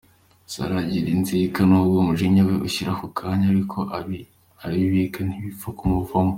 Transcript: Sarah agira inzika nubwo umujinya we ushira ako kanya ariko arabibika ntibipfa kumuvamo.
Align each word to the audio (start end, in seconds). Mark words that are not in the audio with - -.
Sarah 0.51 0.79
agira 0.85 1.07
inzika 1.15 1.59
nubwo 1.69 1.95
umujinya 2.01 2.41
we 2.47 2.55
ushira 2.67 2.89
ako 2.95 3.07
kanya 3.17 3.45
ariko 3.53 3.79
arabibika 4.63 5.17
ntibipfa 5.25 5.69
kumuvamo. 5.79 6.29